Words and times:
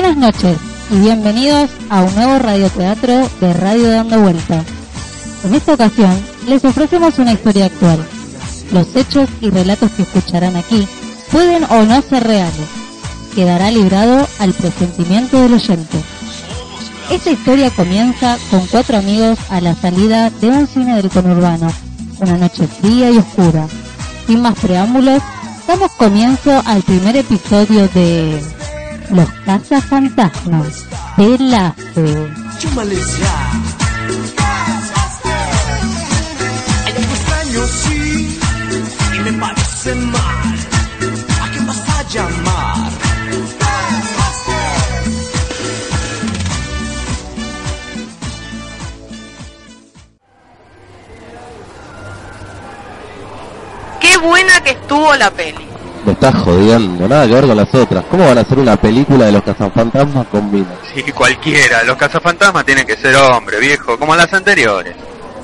Buenas 0.00 0.16
noches 0.16 0.56
y 0.92 1.00
bienvenidos 1.00 1.68
a 1.90 2.02
un 2.02 2.14
nuevo 2.14 2.38
radioteatro 2.38 3.28
de 3.40 3.52
Radio 3.52 3.90
Dando 3.90 4.20
Vuelta. 4.20 4.62
En 5.42 5.56
esta 5.56 5.74
ocasión 5.74 6.16
les 6.46 6.64
ofrecemos 6.64 7.18
una 7.18 7.32
historia 7.32 7.66
actual. 7.66 8.06
Los 8.70 8.94
hechos 8.94 9.28
y 9.40 9.50
relatos 9.50 9.90
que 9.90 10.02
escucharán 10.02 10.54
aquí 10.54 10.86
pueden 11.32 11.64
o 11.64 11.82
no 11.82 12.00
ser 12.00 12.22
reales. 12.22 12.68
Quedará 13.34 13.72
librado 13.72 14.24
al 14.38 14.52
presentimiento 14.52 15.42
del 15.42 15.54
oyente. 15.54 15.98
Esta 17.10 17.32
historia 17.32 17.70
comienza 17.70 18.38
con 18.52 18.64
cuatro 18.68 18.98
amigos 18.98 19.36
a 19.50 19.60
la 19.60 19.74
salida 19.74 20.30
de 20.30 20.46
un 20.46 20.68
cine 20.68 20.94
del 20.94 21.10
conurbano, 21.10 21.72
una 22.20 22.38
noche 22.38 22.68
fría 22.68 23.10
y 23.10 23.18
oscura. 23.18 23.66
Sin 24.28 24.42
más 24.42 24.56
preámbulos, 24.60 25.20
damos 25.66 25.90
comienzo 25.98 26.62
al 26.66 26.82
primer 26.82 27.16
episodio 27.16 27.88
de 27.88 28.57
Los 29.10 29.28
Cazafantasmas 29.44 30.84
de 31.16 31.38
la 31.38 31.74
extraño, 36.96 37.66
sí, 37.66 38.38
y 39.14 39.18
me 39.20 39.32
parece 39.32 39.94
mal. 39.94 40.54
¿A 41.42 41.50
quién 41.50 41.66
vas 41.66 41.88
a 41.88 42.02
llamar? 42.08 42.92
Qué 54.00 54.16
buena 54.18 54.60
que 54.62 54.70
estuvo 54.70 55.14
la 55.14 55.30
peli. 55.30 55.67
Me 56.08 56.14
estás 56.14 56.36
jodiendo, 56.36 57.06
nada 57.06 57.26
que 57.26 57.34
ver 57.34 57.46
con 57.46 57.54
las 57.54 57.74
otras. 57.74 58.02
¿Cómo 58.10 58.26
van 58.26 58.38
a 58.38 58.40
hacer 58.40 58.58
una 58.58 58.78
película 58.78 59.26
de 59.26 59.32
los 59.32 59.42
cazafantasmas 59.42 60.26
con 60.28 60.50
minas? 60.50 60.72
Sí, 60.94 61.02
cualquiera. 61.12 61.82
Los 61.82 61.98
cazafantasmas 61.98 62.64
tienen 62.64 62.86
que 62.86 62.96
ser 62.96 63.14
hombres, 63.14 63.60
viejo, 63.60 63.98
como 63.98 64.16
las 64.16 64.32
anteriores. 64.32 64.96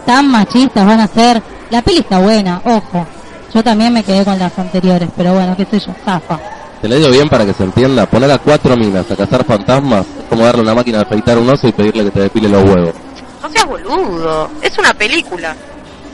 Tan 0.07 0.31
machistas 0.31 0.87
van 0.87 1.01
a 1.01 1.07
ser. 1.07 1.43
La 1.69 1.83
peli 1.83 1.99
está 1.99 2.19
buena, 2.19 2.63
ojo. 2.65 3.07
Yo 3.53 3.63
también 3.63 3.93
me 3.93 4.03
quedé 4.03 4.25
con 4.25 4.39
las 4.39 4.59
anteriores, 4.59 5.11
pero 5.15 5.35
bueno, 5.35 5.55
qué 5.55 5.67
sé 5.67 5.81
yo, 5.81 5.95
zafa. 6.03 6.41
Te 6.81 6.89
lo 6.89 6.97
digo 6.97 7.11
bien 7.11 7.29
para 7.29 7.45
que 7.45 7.53
se 7.53 7.65
entienda. 7.65 8.07
Poner 8.07 8.31
a 8.31 8.39
cuatro 8.39 8.75
minas 8.75 9.11
a 9.11 9.17
cazar 9.17 9.45
fantasmas 9.45 10.07
es 10.19 10.25
como 10.31 10.47
darle 10.47 10.63
una 10.63 10.75
máquina 10.75 10.97
de 10.97 11.05
afeitar 11.05 11.37
un 11.37 11.51
oso 11.51 11.69
y 11.69 11.73
pedirle 11.73 12.05
que 12.05 12.11
te 12.11 12.21
depile 12.21 12.49
los 12.49 12.65
huevos. 12.65 12.95
No 13.43 13.51
seas 13.51 13.67
boludo. 13.67 14.49
Es 14.63 14.79
una 14.79 14.95
película. 14.95 15.55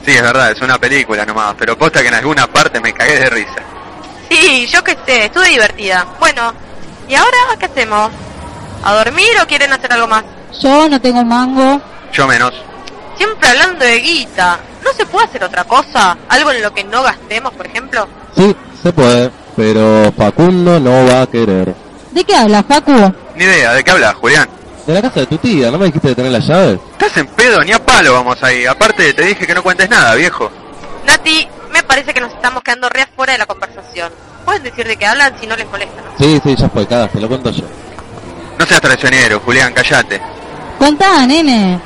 Sí, 0.05 0.11
es 0.11 0.23
verdad, 0.23 0.51
es 0.51 0.61
una 0.61 0.77
película 0.77 1.25
nomás, 1.25 1.55
pero 1.57 1.79
posta 1.79 2.03
que 2.03 2.09
en 2.09 2.15
alguna 2.15 2.49
parte 2.49 2.81
me 2.81 2.93
cagué 2.93 3.17
de 3.17 3.31
risa. 3.31 3.63
Sí, 4.41 4.67
yo 4.67 4.83
qué 4.83 4.97
sé, 5.07 5.27
estuve 5.27 5.49
divertida. 5.51 6.07
Bueno, 6.19 6.55
¿y 7.09 7.15
ahora 7.15 7.37
qué 7.59 7.67
hacemos? 7.67 8.11
¿A 8.83 8.95
dormir 8.95 9.29
o 9.43 9.47
quieren 9.47 9.71
hacer 9.71 9.93
algo 9.93 10.07
más? 10.07 10.25
Yo 10.61 10.89
no 10.89 10.99
tengo 10.99 11.23
mango. 11.25 11.81
Yo 12.11 12.27
menos. 12.27 12.55
Siempre 13.19 13.51
hablando 13.51 13.85
de 13.85 14.01
guita. 14.01 14.59
¿No 14.83 14.93
se 14.95 15.05
puede 15.05 15.27
hacer 15.27 15.45
otra 15.45 15.65
cosa? 15.65 16.17
¿Algo 16.31 16.53
en 16.53 16.63
lo 16.63 16.73
que 16.73 16.85
no 16.85 17.03
gastemos, 17.03 17.53
por 17.53 17.67
ejemplo? 17.67 18.09
Sí, 18.35 18.57
se 18.83 18.93
puede, 18.93 19.31
pero 19.55 20.11
Facundo 20.17 20.81
no 20.81 21.07
va 21.07 21.23
a 21.23 21.27
querer. 21.27 21.75
¿De 22.11 22.25
qué 22.25 22.35
habla, 22.35 22.63
Facu? 22.63 23.13
Ni 23.37 23.45
idea, 23.45 23.75
¿de 23.75 23.85
qué 23.85 23.91
hablas, 23.91 24.15
Julián? 24.15 24.49
De 24.87 24.95
la 24.95 25.03
casa 25.03 25.21
de 25.21 25.27
tu 25.27 25.37
tía, 25.37 25.71
¿no 25.71 25.79
me 25.79 25.87
dijiste 25.87 26.09
de 26.09 26.15
tener 26.15 26.33
las 26.33 26.47
llaves? 26.47 26.81
¿Estás 26.93 27.15
en 27.19 27.27
pedo? 27.27 27.63
Ni 27.63 27.73
a 27.73 27.85
palo 27.85 28.15
vamos 28.15 28.43
ahí. 28.43 28.65
Aparte, 28.65 29.13
te 29.13 29.23
dije 29.23 29.47
que 29.47 29.55
no 29.55 29.63
cuentes 29.63 29.91
nada, 29.91 30.15
viejo. 30.15 30.51
Nati, 31.07 31.47
parece 31.91 32.15
que 32.15 32.21
nos 32.21 32.33
estamos 32.33 32.63
quedando 32.63 32.89
re 32.89 33.05
fuera 33.17 33.33
de 33.33 33.41
la 33.41 33.47
conversación. 33.47 34.13
Pueden 34.45 34.63
decir 34.63 34.87
de 34.87 34.97
qué 34.97 35.07
hablan 35.07 35.35
si 35.41 35.47
no 35.49 35.57
les 35.57 35.69
molesta. 35.69 36.01
Sí, 36.17 36.41
sí, 36.45 36.55
ya 36.55 36.69
fue, 36.69 36.87
cagaste, 36.87 37.21
lo 37.21 37.27
cuento 37.27 37.51
yo. 37.51 37.65
No 38.57 38.65
seas 38.65 38.81
traicionero, 38.81 39.41
Julián, 39.41 39.73
callate. 39.73 40.21
Contá, 40.79 41.27
nene. 41.27 41.81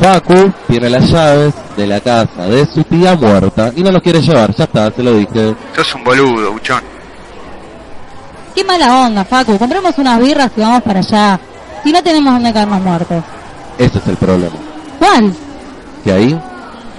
Facu 0.00 0.50
tiene 0.66 0.88
las 0.88 1.10
llaves 1.10 1.52
de 1.76 1.86
la 1.86 2.00
casa 2.00 2.46
de 2.46 2.64
su 2.64 2.82
tía 2.84 3.14
muerta 3.14 3.72
y 3.76 3.82
no 3.82 3.92
los 3.92 4.00
quiere 4.00 4.22
llevar, 4.22 4.54
ya 4.54 4.64
está, 4.64 4.90
se 4.90 5.02
lo 5.02 5.12
dije. 5.12 5.54
Sos 5.74 5.94
un 5.94 6.04
boludo, 6.04 6.52
buchón. 6.52 6.82
Qué 8.54 8.64
mala 8.64 9.00
onda, 9.00 9.22
Facu. 9.22 9.58
Compremos 9.58 9.98
unas 9.98 10.18
birras 10.18 10.50
y 10.56 10.60
vamos 10.62 10.82
para 10.82 11.00
allá. 11.00 11.38
Si 11.84 11.92
no 11.92 12.02
tenemos 12.02 12.32
donde 12.32 12.54
caernos 12.54 12.80
muertos. 12.80 13.22
Ese 13.76 13.98
es 13.98 14.06
el 14.06 14.16
problema. 14.16 14.56
¿Cuál? 14.98 15.34
Que 16.02 16.12
ahí 16.12 16.40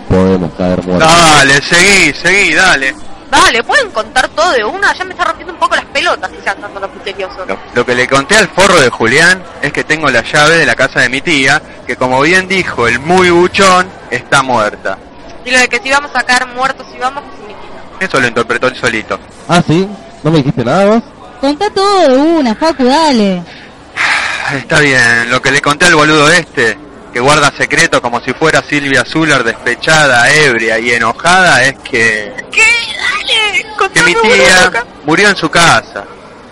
podemos 0.07 0.51
caer 0.57 0.84
muertos. 0.84 1.09
Dale, 1.09 1.62
seguí, 1.62 2.13
seguí, 2.13 2.53
dale. 2.53 2.95
Dale, 3.29 3.62
¿pueden 3.63 3.91
contar 3.91 4.29
todo 4.29 4.51
de 4.51 4.63
una? 4.63 4.94
Ya 4.94 5.03
me 5.03 5.12
está 5.12 5.25
rompiendo 5.25 5.53
un 5.53 5.59
poco 5.59 5.75
las 5.75 5.85
pelotas 5.85 6.31
si 6.31 6.41
sean 6.44 6.62
tanto 6.62 6.79
los 6.79 6.94
misteriosos. 6.94 7.47
Lo, 7.47 7.57
lo 7.73 7.85
que 7.85 7.94
le 7.94 8.07
conté 8.07 8.38
al 8.38 8.47
forro 8.47 8.79
de 8.79 8.90
Julián 8.90 9.44
es 9.62 9.73
que 9.73 9.84
tengo 9.84 10.09
la 10.09 10.23
llave 10.23 10.56
de 10.56 10.66
la 10.66 10.75
casa 10.75 11.01
de 11.01 11.09
mi 11.09 11.22
tía, 11.22 11.62
que 11.85 11.97
como 11.97 12.22
bien 12.22 12.47
dijo 12.47 12.88
el 12.88 13.00
muy 13.00 13.29
buchón, 13.29 13.88
está 14.09 14.44
muerta. 14.44 14.97
Y 15.44 15.51
lo 15.51 15.59
de 15.59 15.68
que 15.68 15.79
si 15.79 15.91
vamos 15.91 16.12
a 16.13 16.24
caer 16.24 16.47
muertos 16.47 16.88
y 16.95 17.00
vamos, 17.00 17.24
¿qué 17.24 17.38
significa? 17.38 18.06
Eso 18.06 18.19
lo 18.19 18.28
interpretó 18.28 18.68
él 18.68 18.75
solito. 18.75 19.19
Ah, 19.47 19.62
sí, 19.66 19.88
¿no 20.24 20.31
me 20.31 20.38
dijiste 20.38 20.63
nada 20.63 20.85
vos? 20.85 21.03
Contá 21.41 21.69
todo 21.69 22.09
de 22.09 22.18
una, 22.18 22.56
Facu, 22.56 22.85
dale. 22.85 23.44
Está 24.53 24.79
bien, 24.79 25.29
lo 25.29 25.41
que 25.41 25.51
le 25.51 25.62
conté 25.62 25.85
al 25.85 25.95
boludo 25.95 26.29
este, 26.31 26.78
que 27.12 27.19
guarda 27.19 27.51
secreto 27.57 28.01
como 28.01 28.22
si 28.22 28.34
fuera 28.34 28.62
Silvia 28.62 29.03
Zuller 29.06 29.44
despechada, 29.44 30.29
ebria 30.31 30.79
y 30.79 30.91
enojada, 30.91 31.63
es 31.63 31.78
que... 31.79 32.34
¿Qué? 32.51 32.63
Dale, 32.97 33.66
que 33.94 34.03
mi 34.03 34.13
tía 34.13 34.72
murió 35.06 35.29
en 35.29 35.35
su 35.35 35.50
casa. 35.50 36.03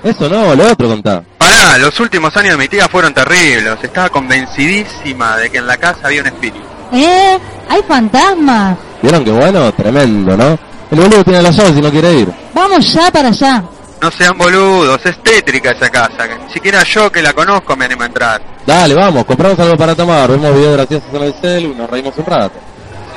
Eso 0.04 0.30
no, 0.30 0.56
lo 0.56 0.72
otro 0.72 0.88
contá. 0.88 1.24
Pará, 1.38 1.78
los 1.80 2.00
últimos 2.00 2.36
años 2.38 2.52
de 2.52 2.58
mi 2.58 2.68
tía 2.68 2.88
fueron 2.88 3.14
terribles. 3.14 3.78
Estaba 3.82 4.10
convencidísima 4.10 5.38
de 5.38 5.50
que 5.50 5.58
en 5.58 5.68
la 5.68 5.78
casa 5.78 6.00
había 6.04 6.22
un 6.22 6.28
espíritu. 6.28 6.66
¿Eh? 6.94 7.40
Hay 7.70 7.82
fantasmas. 7.88 8.78
¿Vieron 9.02 9.24
que 9.24 9.32
bueno? 9.32 9.72
Tremendo, 9.74 10.38
¿no? 10.38 10.58
El 10.92 11.00
boludo 11.00 11.24
tiene 11.24 11.42
las 11.42 11.56
llaves 11.56 11.78
y 11.78 11.82
no 11.82 11.92
quiere 11.92 12.14
ir. 12.14 12.32
Vamos 12.54 12.94
ya 12.94 13.12
para 13.12 13.30
allá. 13.30 13.64
No 14.02 14.12
sean 14.12 14.38
boludos, 14.38 15.04
es 15.06 15.22
tétrica 15.24 15.72
esa 15.72 15.90
casa. 15.90 16.28
que 16.28 16.38
Ni 16.38 16.52
siquiera 16.52 16.84
yo 16.84 17.12
que 17.12 17.22
la 17.22 17.34
conozco 17.34 17.76
me 17.76 17.86
animo 17.86 18.04
a 18.04 18.06
entrar. 18.06 18.42
Dale, 18.66 18.94
vamos, 18.94 19.26
compramos 19.26 19.58
algo 19.60 19.78
para 19.78 19.96
tomar, 19.96 20.30
vemos 20.30 20.54
videos 20.56 20.74
graciosos 20.74 21.10
en 21.14 21.24
el 21.24 21.34
celu 21.42 21.72
y 21.72 21.76
nos 21.76 21.90
reímos 21.90 22.14
un 22.18 22.26
rato. 22.26 22.56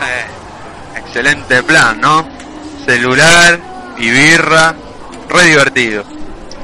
Eh, 0.03 0.99
excelente 0.99 1.63
plan, 1.63 2.01
¿no? 2.01 2.27
Celular 2.87 3.59
y 3.99 4.11
birra, 4.11 4.75
re 5.29 5.45
divertido. 5.45 6.05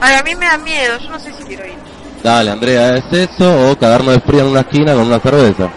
Ay, 0.00 0.16
a 0.16 0.22
mí 0.22 0.34
me 0.34 0.46
da 0.46 0.58
miedo, 0.58 0.98
yo 0.98 1.10
no 1.10 1.18
sé 1.18 1.32
si 1.32 1.42
quiero 1.44 1.66
ir. 1.66 1.74
Dale, 2.22 2.50
Andrea, 2.50 2.96
¿es 2.96 3.04
eso 3.12 3.70
o 3.70 3.78
cagarnos 3.78 4.14
de 4.14 4.20
frío 4.20 4.40
en 4.40 4.46
una 4.46 4.60
esquina 4.60 4.94
con 4.94 5.02
una 5.06 5.20
cerveza? 5.20 5.68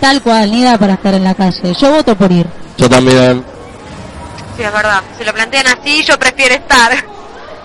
Tal 0.00 0.20
cual, 0.22 0.50
ni 0.50 0.62
da 0.62 0.76
para 0.78 0.94
estar 0.94 1.14
en 1.14 1.24
la 1.24 1.34
calle. 1.34 1.74
Yo 1.74 1.90
voto 1.90 2.14
por 2.14 2.30
ir. 2.30 2.46
Yo 2.76 2.88
también. 2.88 3.44
Sí, 4.56 4.62
es 4.62 4.72
verdad. 4.72 5.02
Si 5.18 5.24
lo 5.24 5.32
plantean 5.32 5.66
así, 5.66 6.04
yo 6.04 6.18
prefiero 6.18 6.54
estar 6.54 6.92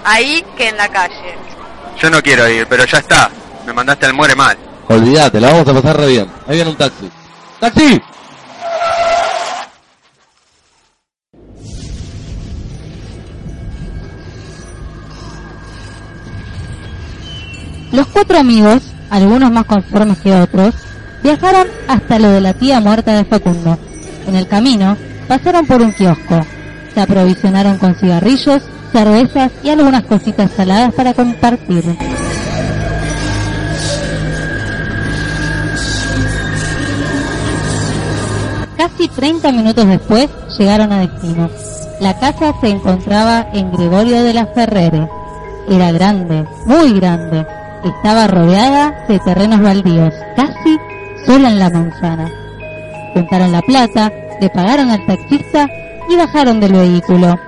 ahí 0.04 0.44
que 0.58 0.70
en 0.70 0.78
la 0.78 0.88
calle. 0.90 1.36
Yo 2.00 2.10
no 2.10 2.22
quiero 2.22 2.48
ir, 2.50 2.68
pero 2.68 2.86
ya 2.86 2.98
está. 2.98 3.30
Me 3.66 3.74
mandaste 3.74 4.06
al 4.06 4.14
muere 4.14 4.36
mal. 4.36 4.58
Olvídate, 4.88 5.40
la 5.40 5.52
vamos 5.52 5.68
a 5.68 5.74
pasar 5.74 5.98
re 5.98 6.08
bien. 6.08 6.28
Ahí 6.48 6.56
viene 6.56 6.70
un 6.72 6.78
taxi. 6.78 7.10
¡Taxi! 7.60 8.02
Los 17.94 18.08
cuatro 18.08 18.40
amigos, 18.40 18.82
algunos 19.12 19.52
más 19.52 19.66
conformes 19.66 20.18
que 20.18 20.34
otros, 20.34 20.74
viajaron 21.22 21.68
hasta 21.88 22.18
lo 22.18 22.30
de 22.30 22.42
la 22.42 22.54
tía 22.54 22.80
muerta 22.80 23.16
de 23.16 23.24
Facundo. 23.24 23.78
En 24.28 24.36
el 24.36 24.48
camino, 24.48 24.98
pasaron 25.28 25.68
por 25.68 25.82
un 25.82 25.94
kiosco. 25.94 26.44
Se 26.94 27.02
aprovisionaron 27.02 27.78
con 27.78 27.94
cigarrillos, 27.96 28.64
cervezas 28.94 29.51
y 29.63 29.69
algunas 29.69 30.04
cositas 30.04 30.51
saladas 30.51 30.94
para 30.94 31.13
compartir. 31.13 31.84
Casi 38.78 39.07
30 39.07 39.51
minutos 39.51 39.88
después 39.88 40.30
llegaron 40.57 40.92
a 40.92 41.00
destino. 41.00 41.50
La 42.00 42.19
casa 42.19 42.54
se 42.62 42.69
encontraba 42.69 43.48
en 43.54 43.72
Gregorio 43.72 44.24
de 44.24 44.34
la 44.34 44.45
Ferrere. 44.48 45.07
Era 45.69 45.92
grande, 45.92 46.45
muy 46.66 46.94
grande. 47.00 47.45
Estaba 47.84 48.28
rodeada 48.28 49.06
de 49.07 49.19
terrenos 49.19 49.62
baldíos, 49.62 50.13
casi 50.36 50.78
sola 51.25 51.50
en 51.50 51.60
la 51.60 51.69
manzana. 51.69 52.31
Juntaron 53.13 53.51
la 53.51 53.62
plata, 53.62 54.12
le 54.40 54.50
pagaron 54.50 54.90
al 54.90 55.06
taxista 55.06 55.68
y 56.10 56.16
bajaron 56.16 56.60
del 56.60 56.74
vehículo. 56.74 57.40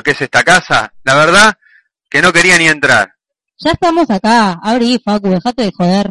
Lo 0.00 0.02
que 0.02 0.12
es 0.12 0.20
esta 0.22 0.42
casa? 0.42 0.92
La 1.04 1.14
verdad 1.14 1.52
que 2.08 2.22
no 2.22 2.32
quería 2.32 2.56
ni 2.56 2.66
entrar. 2.66 3.12
Ya 3.58 3.72
estamos 3.72 4.08
acá. 4.08 4.58
Abrí, 4.62 4.98
Facu, 5.04 5.28
dejate 5.28 5.64
de 5.64 5.72
joder. 5.76 6.10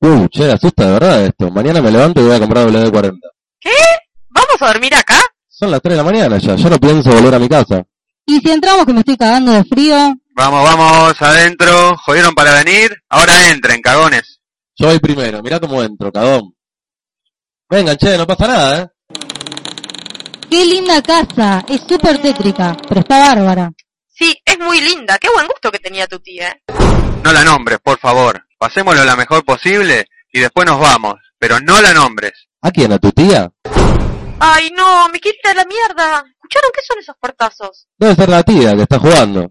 Uh, 0.00 0.26
che, 0.28 0.50
asusta 0.50 0.86
de 0.86 0.92
verdad 0.92 1.26
esto. 1.26 1.50
Mañana 1.50 1.82
me 1.82 1.90
levanto 1.90 2.22
y 2.22 2.24
voy 2.24 2.34
a 2.34 2.40
comprar 2.40 2.66
WD-40. 2.66 3.18
¿Qué? 3.60 3.70
¿Vamos 4.30 4.56
a 4.60 4.66
dormir 4.66 4.94
acá? 4.94 5.20
Son 5.46 5.70
las 5.70 5.82
3 5.82 5.92
de 5.92 5.96
la 5.96 6.10
mañana 6.10 6.38
ya, 6.38 6.56
yo 6.56 6.68
no 6.68 6.78
pienso 6.78 7.10
volver 7.10 7.34
a 7.34 7.38
mi 7.38 7.48
casa. 7.48 7.84
Y 8.26 8.40
si 8.40 8.50
entramos 8.50 8.86
que 8.86 8.92
me 8.94 9.00
estoy 9.00 9.16
cagando 9.16 9.52
de 9.52 9.64
frío, 9.64 10.14
Vamos, 10.36 10.64
vamos, 10.64 11.22
adentro. 11.22 11.96
Jodieron 11.98 12.34
para 12.34 12.54
venir. 12.64 12.90
Ahora 13.08 13.50
entren, 13.50 13.80
cagones. 13.80 14.40
Yo 14.74 14.88
voy 14.88 14.98
primero, 14.98 15.40
mirá 15.42 15.60
cómo 15.60 15.80
entro, 15.80 16.10
cagón. 16.10 16.54
Vengan, 17.70 17.96
che, 17.96 18.18
no 18.18 18.26
pasa 18.26 18.48
nada, 18.48 18.80
¿eh? 18.80 18.93
Qué 20.54 20.64
linda 20.64 21.02
casa. 21.02 21.64
Es 21.68 21.80
súper 21.80 22.18
tétrica, 22.18 22.76
pero 22.88 23.00
está 23.00 23.18
bárbara. 23.18 23.72
Sí, 24.08 24.36
es 24.44 24.58
muy 24.60 24.80
linda. 24.80 25.18
Qué 25.18 25.28
buen 25.34 25.48
gusto 25.48 25.72
que 25.72 25.80
tenía 25.80 26.06
tu 26.06 26.20
tía, 26.20 26.50
¿eh? 26.50 26.62
No 27.24 27.32
la 27.32 27.42
nombres, 27.44 27.80
por 27.82 27.98
favor. 27.98 28.40
Pasémoslo 28.56 29.04
la 29.04 29.16
mejor 29.16 29.44
posible 29.44 30.06
y 30.32 30.38
después 30.38 30.66
nos 30.66 30.78
vamos. 30.78 31.14
Pero 31.38 31.58
no 31.60 31.80
la 31.82 31.92
nombres. 31.92 32.32
¿A 32.62 32.70
quién? 32.70 32.92
¿A 32.92 32.98
tu 32.98 33.10
tía? 33.10 33.50
Ay, 34.38 34.70
no, 34.76 35.08
me 35.08 35.18
quiere 35.18 35.38
ir 35.42 35.50
a 35.50 35.54
la 35.54 35.64
mierda. 35.64 36.24
¿Escucharon 36.34 36.70
qué 36.72 36.80
son 36.86 36.98
esos 37.00 37.16
portazos? 37.20 37.86
Debe 37.98 38.14
ser 38.14 38.28
la 38.28 38.42
tía 38.44 38.76
que 38.76 38.82
está 38.82 38.98
jugando. 39.00 39.50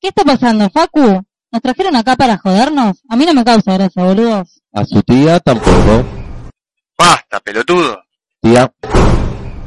¿Qué 0.00 0.08
está 0.08 0.24
pasando, 0.24 0.68
Facu? 0.68 1.22
¿Nos 1.52 1.62
trajeron 1.62 1.96
acá 1.96 2.16
para 2.16 2.36
jodernos? 2.36 2.98
A 3.08 3.16
mí 3.16 3.24
no 3.24 3.32
me 3.32 3.44
causa 3.44 3.74
gracia, 3.74 4.04
boludos. 4.04 4.60
A 4.74 4.84
su 4.84 5.02
tía 5.02 5.40
tampoco. 5.40 6.04
Basta, 6.98 7.40
pelotudo. 7.40 8.02
Tía. 8.42 8.70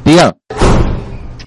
Tía. 0.03 0.35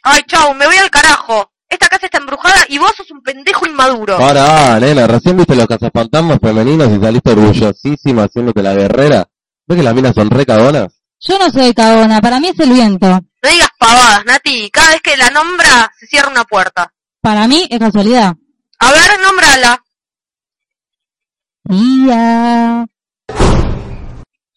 Ay, 0.03 0.23
chau, 0.27 0.55
me 0.55 0.67
voy 0.67 0.77
al 0.77 0.91
carajo. 0.91 1.51
Esta 1.69 1.89
casa 1.89 2.07
está 2.07 2.19
embrujada 2.19 2.65
y 2.69 2.79
vos 2.79 2.93
sos 2.97 3.11
un 3.11 3.23
pendejo 3.23 3.67
inmaduro. 3.67 4.17
Para, 4.19 4.79
nena, 4.79 5.07
recién 5.07 5.37
viste 5.37 5.57
los 5.57 5.67
cazafantasmas 5.67 6.39
femeninos 6.41 6.89
y 6.91 7.01
saliste 7.01 7.33
orgullosísima 7.33 8.25
haciéndote 8.25 8.63
la 8.63 8.75
guerrera. 8.75 9.27
¿Ves 9.67 9.79
que 9.79 9.83
las 9.83 9.95
minas 9.95 10.15
son 10.15 10.31
re 10.31 10.47
cagonas? 10.47 10.93
Yo 11.21 11.39
no 11.39 11.51
soy 11.51 11.75
cagona, 11.75 12.21
para 12.21 12.39
mí 12.39 12.49
es 12.49 12.61
el 12.61 12.71
viento. 12.71 13.07
No 13.09 13.51
digas 13.51 13.71
pavadas, 13.79 14.25
Nati. 14.27 14.71
Cada 14.71 14.91
vez 14.91 15.01
que 15.03 15.17
la 15.17 15.31
nombra, 15.31 15.93
se 15.99 16.07
cierra 16.07 16.31
una 16.31 16.45
puerta. 16.45 16.93
Para 17.21 17.49
mí 17.49 17.67
es 17.69 17.79
casualidad. 17.79 18.35
A 18.79 18.93
ver, 18.93 19.21
nómbrala. 19.21 19.83
Tía. 21.69 22.87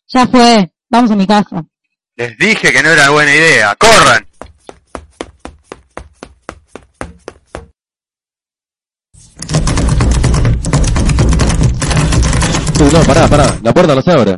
Ya 0.07 0.27
fue, 0.27 0.71
vamos 0.89 1.11
a 1.11 1.15
mi 1.15 1.25
casa. 1.25 1.63
Les 2.19 2.37
dije 2.37 2.73
que 2.73 2.83
no 2.83 2.89
era 2.89 3.11
buena 3.11 3.33
idea. 3.33 3.73
¡Corran! 3.75 4.27
Uy, 12.81 12.89
no, 12.91 13.03
pará, 13.03 13.25
pará, 13.29 13.57
la 13.63 13.73
puerta 13.73 13.95
no 13.95 14.01
se 14.01 14.11
abre. 14.11 14.37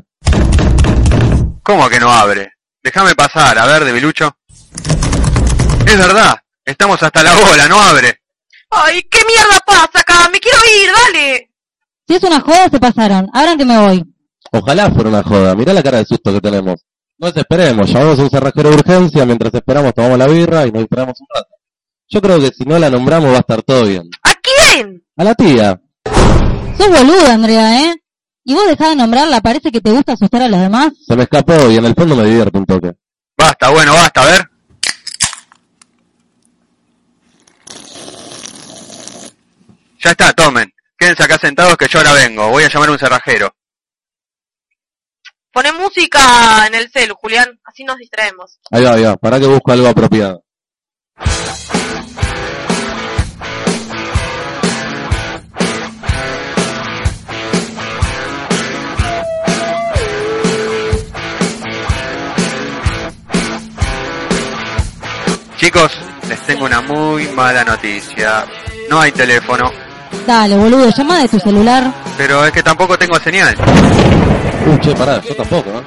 ¿Cómo 1.63 1.89
que 1.89 1.99
no 1.99 2.11
abre? 2.11 2.51
Déjame 2.83 3.15
pasar, 3.15 3.57
a 3.57 3.65
ver, 3.65 3.83
debilucho. 3.83 4.31
Es 5.87 5.97
verdad, 5.97 6.37
estamos 6.63 7.01
hasta 7.01 7.23
la 7.23 7.33
bola, 7.33 7.67
no 7.67 7.81
abre. 7.81 8.21
Ay, 8.69 9.01
¿qué 9.09 9.25
mierda 9.25 9.59
pasa 9.65 10.01
acá? 10.01 10.29
Me 10.31 10.39
quiero 10.39 10.59
ir, 10.83 10.91
dale. 11.03 11.49
Si 12.07 12.13
es 12.13 12.23
una 12.25 12.41
joda, 12.41 12.69
se 12.69 12.79
pasaron. 12.79 13.27
Abran 13.33 13.57
que 13.57 13.65
me 13.65 13.79
voy. 13.79 14.05
Ojalá 14.51 14.91
fuera 14.91 15.09
una 15.09 15.23
joda, 15.23 15.55
mirá 15.55 15.73
la 15.73 15.81
cara 15.81 15.97
de 15.97 16.05
susto 16.05 16.31
que 16.31 16.41
tenemos. 16.41 16.85
No 17.21 17.27
desesperemos, 17.27 17.87
llamamos 17.87 18.17
a 18.17 18.23
un 18.23 18.29
cerrajero 18.31 18.69
de 18.71 18.75
urgencia, 18.77 19.27
mientras 19.27 19.53
esperamos 19.53 19.93
tomamos 19.93 20.17
la 20.17 20.25
birra 20.25 20.65
y 20.65 20.71
nos 20.71 20.81
distraemos 20.81 21.19
un 21.19 21.27
rato. 21.31 21.49
Yo 22.09 22.19
creo 22.19 22.39
que 22.39 22.47
si 22.47 22.63
no 22.65 22.79
la 22.79 22.89
nombramos 22.89 23.29
va 23.31 23.37
a 23.37 23.41
estar 23.41 23.61
todo 23.61 23.85
bien. 23.85 24.09
¿A 24.23 24.33
quién? 24.41 25.03
A 25.15 25.23
la 25.23 25.35
tía. 25.35 25.79
Sos 26.79 26.89
boluda, 26.89 27.35
Andrea, 27.35 27.83
¿eh? 27.83 27.95
Y 28.43 28.55
vos 28.55 28.67
dejá 28.67 28.89
de 28.89 28.95
nombrarla, 28.95 29.39
parece 29.39 29.71
que 29.71 29.81
te 29.81 29.91
gusta 29.91 30.13
asustar 30.13 30.41
a 30.41 30.47
los 30.47 30.59
demás. 30.59 30.93
Se 31.05 31.15
me 31.15 31.21
escapó 31.21 31.69
y 31.69 31.77
en 31.77 31.85
el 31.85 31.93
fondo 31.93 32.15
me 32.15 32.25
divierte 32.25 32.57
un 32.57 32.65
toque. 32.65 32.93
Basta, 33.37 33.69
bueno, 33.69 33.93
basta, 33.93 34.23
a 34.23 34.25
ver. 34.25 34.49
Ya 40.03 40.09
está, 40.09 40.33
tomen. 40.33 40.73
Quédense 40.97 41.21
acá 41.21 41.37
sentados 41.37 41.77
que 41.77 41.87
yo 41.87 41.99
ahora 41.99 42.13
vengo. 42.13 42.49
Voy 42.49 42.63
a 42.63 42.69
llamar 42.69 42.89
a 42.89 42.93
un 42.93 42.99
cerrajero. 42.99 43.53
Poné 45.51 45.71
música 45.73 46.65
en 46.67 46.75
el 46.75 46.89
celu, 46.89 47.15
Julián. 47.15 47.59
Así 47.65 47.83
nos 47.83 47.97
distraemos. 47.97 48.59
Ahí 48.71 48.83
va, 48.83 48.93
ahí 48.93 49.03
va, 49.03 49.17
para 49.17 49.39
que 49.39 49.47
busco 49.47 49.71
algo 49.71 49.87
apropiado. 49.87 50.43
Chicos, 65.57 65.91
les 66.27 66.39
tengo 66.41 66.65
una 66.65 66.81
muy 66.81 67.27
mala 67.29 67.63
noticia. 67.63 68.45
No 68.89 68.99
hay 68.99 69.11
teléfono, 69.11 69.71
Dale, 70.27 70.55
boludo, 70.55 70.89
llama 70.89 71.19
de 71.19 71.27
tu 71.29 71.39
celular. 71.39 71.91
pero 72.17 72.45
es 72.45 72.51
que 72.51 72.61
tampoco 72.63 72.97
tengo 72.97 73.17
señal. 73.19 73.55
Uh, 74.63 74.77
che, 74.79 74.93
pará, 74.93 75.19
yo 75.21 75.35
tampoco, 75.35 75.69
¿eh? 75.69 75.83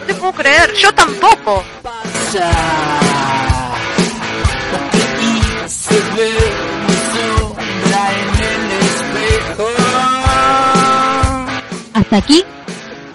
No 0.00 0.06
te 0.06 0.14
puedo 0.14 0.32
creer. 0.32 0.72
Yo 0.74 0.92
tampoco. 0.94 1.64
Hasta 11.94 12.16
aquí, 12.16 12.44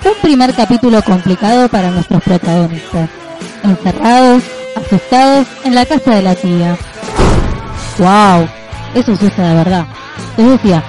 un 0.04 0.22
primer 0.22 0.54
capítulo 0.54 1.02
complicado 1.02 1.70
para 1.70 1.90
nuestros 1.90 2.22
protagonistas. 2.24 3.10
Encerrados, 3.64 4.44
asustados 4.76 5.48
en 5.64 5.76
la 5.76 5.86
casa 5.86 6.12
de 6.12 6.22
la 6.22 6.36
tía. 6.36 6.78
¡Wow! 8.00 8.48
Eso 8.96 9.14
asusta 9.14 9.48
de 9.48 9.56
verdad. 9.56 9.86
Les 10.36 10.50
decía, 10.50 10.84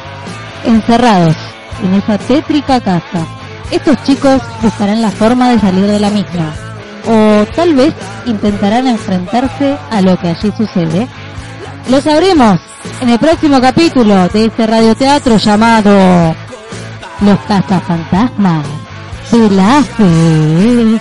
encerrados 0.65 1.37
en 1.83 1.95
esa 1.95 2.19
tétrica 2.19 2.81
casa. 2.81 3.38
Estos 3.71 4.03
chicos 4.05 4.41
buscarán 4.63 5.03
la 5.03 5.11
forma 5.11 5.51
de 5.51 5.61
salir 5.61 5.87
de 5.87 6.01
la 6.01 6.11
misma. 6.11 6.55
O 7.07 7.47
tal 7.55 7.75
vez 7.75 7.95
intentarán 8.27 8.87
enfrentarse 8.87 9.77
a 9.91 10.01
lo 10.01 10.19
que 10.19 10.29
allí 10.29 10.53
sucede. 10.57 11.07
Lo 11.91 12.01
sabremos 12.01 12.61
en 13.01 13.11
el 13.11 13.19
próximo 13.19 13.61
capítulo 13.61 14.29
de 14.29 14.47
este 14.47 14.67
radioteatro 14.67 15.37
llamado 15.37 16.35
Los 17.21 17.39
Cazafantasmas 17.41 18.67
de 19.31 19.51
la 19.51 19.83
Fe. 19.83 21.01